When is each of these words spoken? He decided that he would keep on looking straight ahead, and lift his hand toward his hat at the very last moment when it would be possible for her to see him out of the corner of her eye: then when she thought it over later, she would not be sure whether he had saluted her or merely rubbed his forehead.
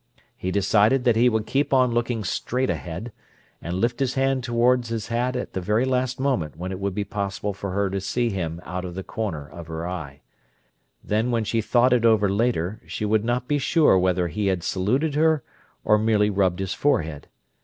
He 0.35 0.49
decided 0.49 1.03
that 1.03 1.15
he 1.15 1.29
would 1.29 1.45
keep 1.45 1.71
on 1.75 1.91
looking 1.91 2.23
straight 2.23 2.71
ahead, 2.71 3.11
and 3.61 3.75
lift 3.77 3.99
his 3.99 4.15
hand 4.15 4.43
toward 4.43 4.87
his 4.87 5.09
hat 5.09 5.35
at 5.35 5.53
the 5.53 5.61
very 5.61 5.85
last 5.85 6.19
moment 6.19 6.57
when 6.57 6.71
it 6.71 6.79
would 6.79 6.95
be 6.95 7.03
possible 7.03 7.53
for 7.53 7.69
her 7.69 7.87
to 7.91 8.01
see 8.01 8.31
him 8.31 8.59
out 8.63 8.83
of 8.83 8.95
the 8.95 9.03
corner 9.03 9.47
of 9.47 9.67
her 9.67 9.87
eye: 9.87 10.21
then 11.03 11.29
when 11.29 11.43
she 11.43 11.61
thought 11.61 11.93
it 11.93 12.03
over 12.03 12.27
later, 12.31 12.81
she 12.87 13.05
would 13.05 13.23
not 13.23 13.47
be 13.47 13.59
sure 13.59 13.95
whether 13.95 14.27
he 14.27 14.47
had 14.47 14.63
saluted 14.63 15.13
her 15.13 15.43
or 15.85 15.99
merely 15.99 16.31
rubbed 16.31 16.61
his 16.61 16.73
forehead. 16.73 17.27